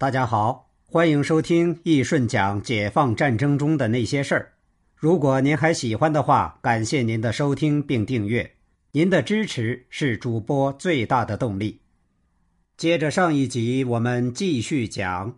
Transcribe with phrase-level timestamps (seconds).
[0.00, 4.52] 大家好，欢迎收听易顺讲解放战争中的那些事儿。
[4.94, 8.54] 如果您还喜欢的话，感谢您的收听并订阅，
[8.92, 11.80] 您的支持是主播最大的动力。
[12.76, 15.36] 接着上一集，我们继续讲。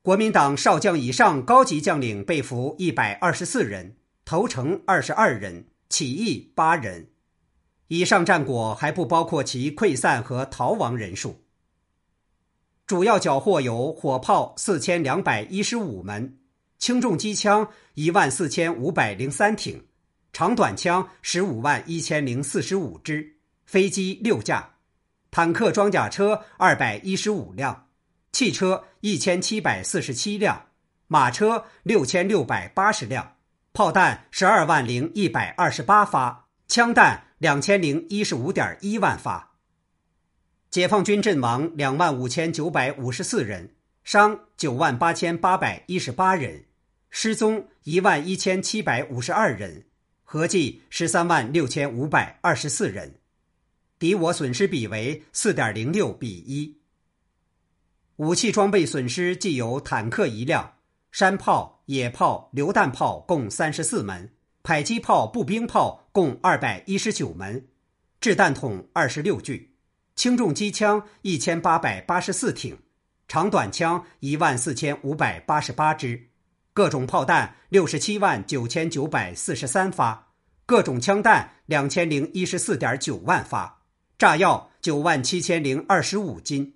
[0.00, 7.10] 国民党少将以上高级将领被俘一百二十四人，投诚二十二人，起义八人。
[7.88, 11.42] 以上战果还不包括其溃散和逃亡人数。
[12.88, 16.38] 主要缴获有火炮四千两百一十五门，
[16.78, 19.84] 轻重机枪一万四千五百零三挺，
[20.32, 24.70] 长短枪十五万一千零四十五支，飞机六架，
[25.30, 27.88] 坦克装甲车二百一十五辆，
[28.32, 30.68] 汽车一千七百四十七辆，
[31.08, 33.34] 马车六千六百八十辆，
[33.74, 39.47] 炮弹十二万零一百二十八发，枪弹两千零一十五点一万发。
[40.70, 46.66] 解放军阵亡两万五千九百五十四人，伤九万八千八百一十八人，
[47.08, 49.86] 失踪一万一千七百五十二人，
[50.24, 53.14] 合计十三万六千五百二十四人，
[53.98, 56.76] 敌我损失比为四点零六比一。
[58.16, 60.74] 武器装备损失既有坦克一辆，
[61.10, 67.66] 山炮、野炮、榴弹炮共三十四门，迫击炮、步兵炮共二百一十九门，
[68.20, 69.67] 掷弹筒二十六具。
[70.18, 72.76] 轻重机枪一千八百八十四挺，
[73.28, 76.20] 长短枪一万四千五百八十八支，
[76.74, 80.32] 各种炮弹六十七万九千九百四十三发，
[80.66, 83.82] 各种枪弹两千零一十四点九万发，
[84.18, 86.74] 炸药九万七千零二十五斤。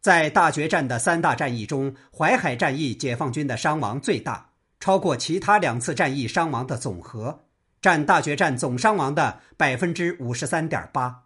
[0.00, 7.44] 在大决战的三大战役中，淮海战役解放军的伤亡最大，超过其他两次战役伤亡的总和，
[7.82, 11.24] 占大决战总伤亡的百分之五十三点八。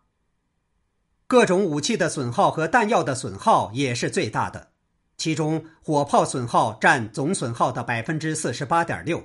[1.27, 4.69] 各种武器的损耗和弹药的损耗也是最大的，
[5.17, 9.25] 其中火炮损耗占总损耗的百分之四十八点六，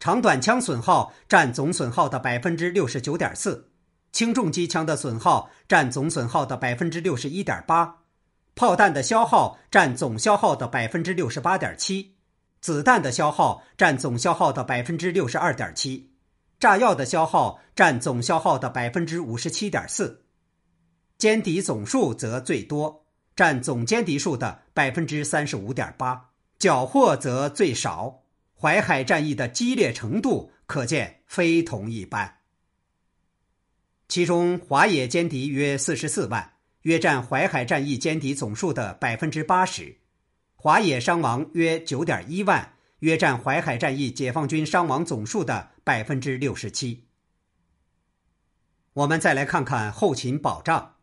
[0.00, 3.70] 长短枪损耗占总损耗的百分之六十九点四，
[4.10, 7.98] 轻重机枪的损耗占总损耗的百分之六十一点八，
[8.56, 12.16] 炮弹的消耗占总消耗的百分之六十八点七，
[12.60, 16.10] 子弹的消耗占总消耗的百分之六十二点七，
[16.58, 20.24] 炸药的消耗占总消耗的百分之五十七点四。
[21.18, 26.30] 歼敌总数则最多，占总歼敌数的百分之三十五点八，
[26.60, 28.22] 缴获则最少。
[28.60, 32.38] 淮海战役的激烈程度可见非同一般。
[34.06, 39.98] 其中，华野歼敌约四十四万，约占淮海战役歼敌总数的百分之八十。
[40.54, 47.06] 华野伤亡约九点一万，约占淮海战役解放军伤亡总数的百分之六十七。
[48.92, 50.97] 我们再来看看后勤保障。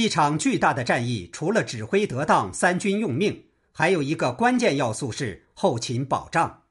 [0.00, 6.62] 一场巨大的战役，除了指挥得当、三军用命，还有一个关键要素是后勤保障。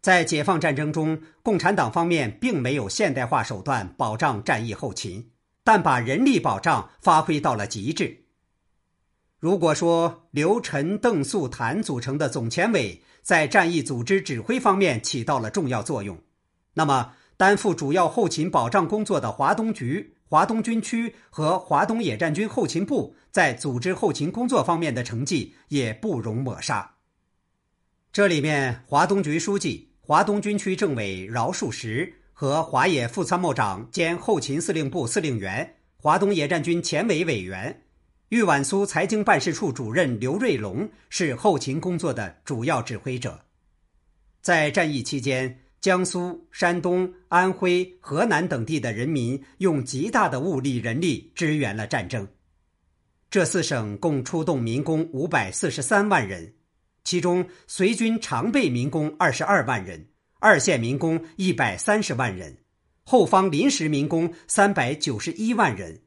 [0.00, 5.30] 在解放战争中，共产党方面并没有现代化手段保障战役后勤，
[5.62, 8.24] 但把人力保障发挥到了极致。
[9.38, 16.18] 如果说刘、陈、邓、粟、谭组成的总前委在战役组织指挥方面起到了重要作用，
[16.74, 20.16] 那么担负主要后勤保障工作的华东局。
[20.30, 26.96] 华东军区和华东野战军后勤部在组织后勤工作方面的成绩也不容抹杀。
[28.12, 37.84] 这里面，华东局书记、华东军区政委饶漱石和华野副参谋长兼后勤司令部司令员、华东野战军前委委员、
[38.28, 43.40] 豫皖苏财经办事处主任刘瑞龙是后勤工作的主要指挥者。
[44.42, 45.64] 在战役期间。
[45.80, 52.26] 江苏、山东、安徽、河南等地的人民用极大的物力、人力支援了战争。
[53.30, 56.52] 这四省共出动民工五百四十三万人，
[57.04, 60.08] 其中随军常备民工二十二万人，
[60.40, 62.56] 二线民工一百三十万人，
[63.04, 66.00] 后方临时民工三百九十一万人，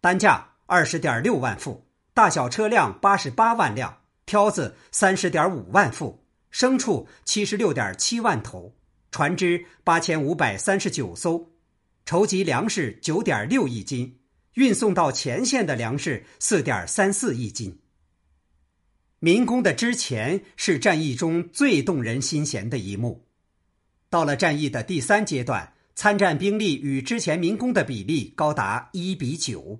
[0.00, 8.72] 单价二十点六万副，大小车辆八十八万辆，挑子三十点五万副，牲畜七十六点七万头。
[9.12, 11.52] 船只八千五百三十九艘，
[12.06, 14.18] 筹集粮食九点六亿斤，
[14.54, 17.78] 运送到前线的粮食四点三四亿斤。
[19.18, 23.26] 民工的支前是战役中最动人心弦的一幕。
[24.08, 29.78] 到了战役的第三阶段，参战兵力与之前民工的比例高达一比九。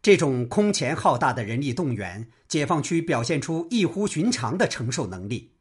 [0.00, 5.52] 这种空前浩大的人力动员，解放区表现出异乎寻常的承受能力。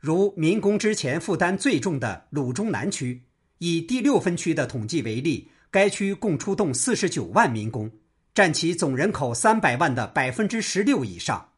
[0.00, 3.22] 如民工之前负担最重的鲁中南区，
[3.58, 7.90] 以第六分区的统计为例，该区共出动四十九万民工，
[8.32, 11.50] 占其总人口三百万的百分之十六以上。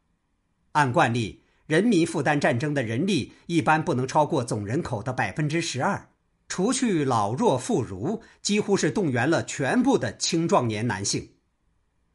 [0.72, 6.08] 按惯例，人民负担战争的人力一般不能超过总人口的百分之十二。
[6.48, 11.30] 除去老弱妇孺，几乎是动员了全部的青壮年男性，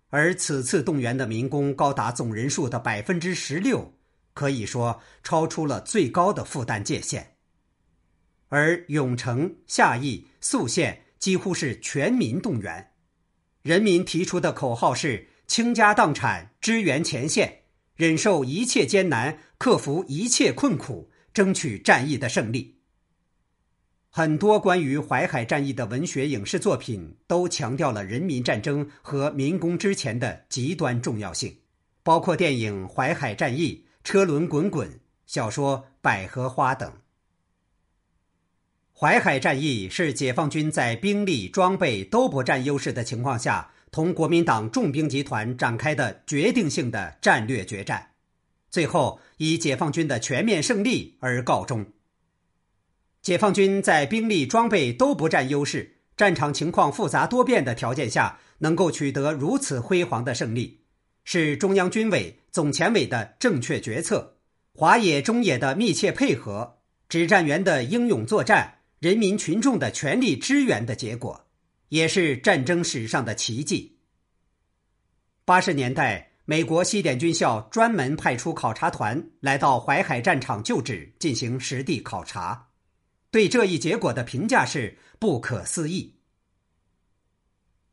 [0.10, 3.94] 而此次动员的民工高达总人数的百分之十六，
[4.38, 7.34] 可以说超出了最高的负担界限。
[8.50, 12.92] 而永城、夏邑、宿县几乎是全民动员，
[13.64, 17.64] 人民提出的口号是“倾家荡产支援前线，
[17.96, 22.76] 忍受一切艰难，克服一切困苦，争取战役的胜利”。
[24.10, 31.54] 很多关于淮海战役的文学、影视作品都强调了人民战争和民工之前的极端重要性，
[32.02, 33.76] 包括电影《淮海战役》
[34.08, 34.88] 《车轮滚滚》、
[35.26, 36.90] 小说《百合花》等。
[38.94, 48.12] 淮海战役是解放军在兵力、装备都不占优势的情况下，同国民党重兵集团展开的决定性的战略决战，
[48.70, 51.88] 最后以解放军的全面胜利而告终。
[53.22, 60.86] 解放军在兵力装备都不占优势、战场情况复杂多变的条件下，能够取得如此辉煌的胜利，
[61.30, 64.38] 是中央军委、总前委的正确决策，
[64.74, 66.78] 华野、中野的密切配合，
[67.10, 71.46] 指战员的英勇作战，人民群众的全力支援的结果，
[71.90, 73.98] 也是战争史上的奇迹。
[75.44, 82.70] 八十年代，美国西点军校专门派出考察团来到淮海战场旧址进行实地考察。
[83.32, 86.17] 对这一结果的评价是不可思议。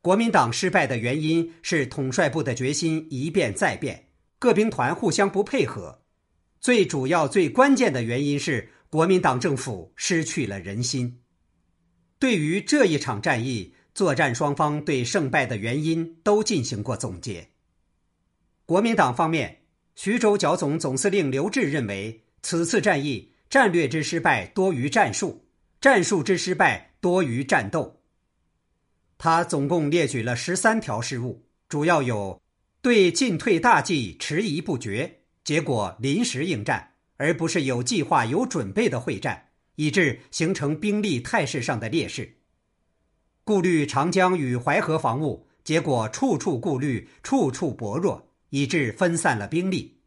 [0.05, 6.03] 国民党失败的原因是统帅部的决心一变再变，各兵团互相不配合。
[6.61, 11.21] 最主要、最关键的原因是国民党政府失去了人心。
[12.19, 17.49] 对于这一场战役，作战双方对胜败的原因都进行过总结。
[18.67, 19.63] 国民党方面，
[19.95, 23.31] 徐州剿总总司令刘峙认为，此次战役。
[23.49, 25.47] 战略之失败多于战术，
[25.81, 28.03] 战术之失败多于战斗。
[29.17, 32.41] 他总共列举了十三条失误，主要有
[32.81, 42.23] 对进退大计迟疑不决，结果临时应战，而不是有计划、有准备的会战，以致形成兵力态势上的劣势；
[43.43, 49.97] 顾虑长江与淮河防务，结果处处顾虑，处处薄弱，以致分散了兵力；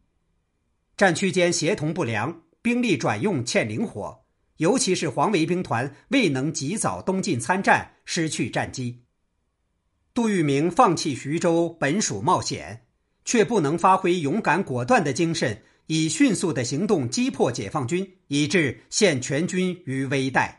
[0.96, 2.42] 战区间协同不良。
[2.60, 4.24] 兵力转用欠灵活，
[4.56, 9.02] 尤其是黄维兵团未能及早东进参战，失去战机。
[10.14, 12.86] 杜聿明放弃徐州本属冒险，
[13.26, 20.50] 却不能发挥勇敢果断的精神，以迅速的行动击破解放军，以致陷全军于危殆。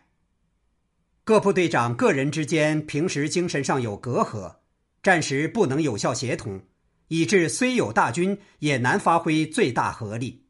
[1.23, 4.57] 各部队长个人之间平时精神上有隔阂，
[5.01, 6.61] 战时不能有效协同，
[7.07, 10.45] 以致虽有大军，也难发挥最大合力。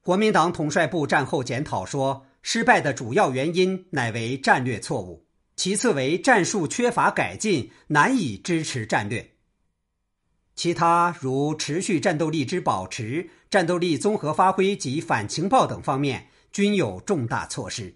[0.00, 5.23] 国民党统帅部战后检讨说，失败的主要原因乃为战略错误，
[5.56, 9.32] 其次为战术缺乏改进，难以支持战略。
[10.54, 17.94] 其他如持续战斗力之保持、战斗力综合发挥及反情报等方面，均有重大措施。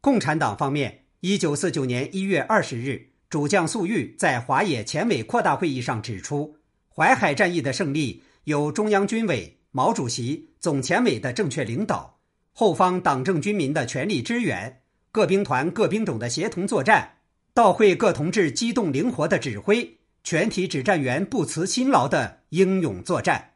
[0.00, 6.56] 共产党方面，一九四九年一月二十日，主将粟裕在华野前委扩大会议上指出，
[6.88, 9.52] 淮海战役的胜利有中央军委。
[9.72, 12.18] 毛主席、总前委的正确领导，
[12.54, 14.80] 后方党政军民的全力支援，
[15.16, 17.20] 各兵团各兵种的协同作战，
[17.54, 23.52] 到会各同志机动灵活的指挥，全体指战员不辞辛劳的英勇作战。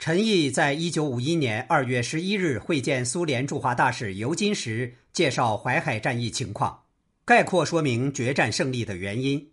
[0.00, 6.86] 陈毅在一九五一年二月十一日会见苏联驻华大使尤金时，介绍淮海战役情况，
[7.24, 9.48] 概括说明决战胜利的原因：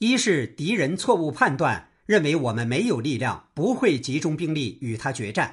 [0.00, 1.88] 一是敌人错误判断。
[2.04, 5.48] 认为我们没有力量，不会集中兵力与他决战；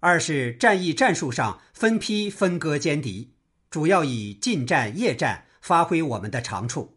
[0.00, 3.33] 二是战役战术上分批分割歼敌，
[3.74, 6.94] 主要以近战、夜战发挥我们的长处；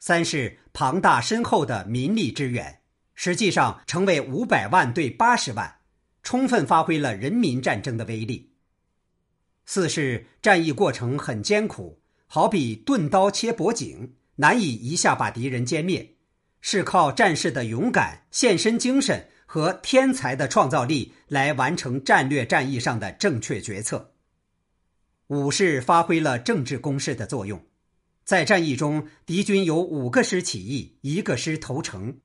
[0.00, 2.80] 三是庞大深厚的民力支援，
[3.14, 5.76] 实际上成为五百万对八十万，
[6.24, 8.50] 充分发挥了人民战争的威力；
[9.66, 16.16] 四是战役过程很艰苦，好比钝刀切脖颈，难以一下把敌人歼灭。
[16.60, 24.14] 是靠战士的勇敢、献身精神和天才的创造力来完成战略战役上的正确决策。
[25.28, 27.62] 五是发挥了政治攻势的作用，
[28.24, 32.16] 在战役中，敌军有五个师起义，一个师投诚，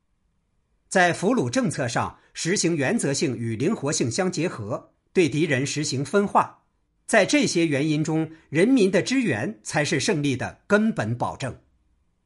[0.88, 6.64] 在俘虏政策上实行原则性与灵活性相结合，对敌人实行分化。
[7.06, 11.60] 在这些原因中，人民的支援才是胜利的根本保证。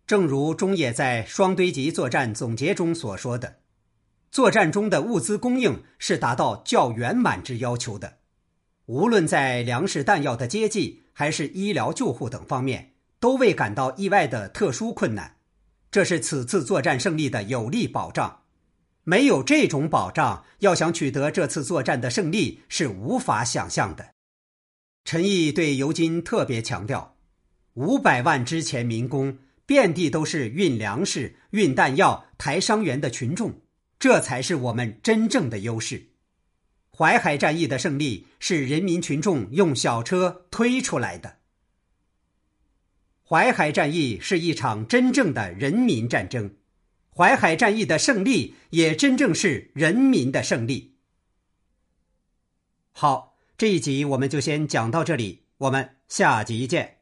[0.06, 3.58] 正如中野在双堆集作战总结中所说的，
[4.30, 8.20] 作战中的物资供应是达到较圆满之要求的，
[8.88, 15.36] 无论在粮食、弹药的接济，还是医疗救护等方面，都未感到意外的特殊困难。
[15.92, 18.42] 这是此次作战胜利的有力保障。
[19.04, 24.10] 没有这种保障，要想取得这次作战的胜利是无法想象的。
[25.06, 27.16] 陈毅对尤金特别强调：
[27.76, 29.38] 五百万之前民工。
[29.66, 33.54] 遍地都是运粮食、运弹药、抬伤员的群众，
[34.00, 36.07] 这才是我们真正的优势。
[36.98, 41.38] 淮海战役的胜利是人民群众用小车推出来的。
[43.24, 46.56] 淮海战役是一场真正的人民战争，
[47.16, 50.96] 淮海战役的胜利也真正是人民的胜利。
[52.94, 56.97] 好，这一集我们就先讲到这里，我们下集见。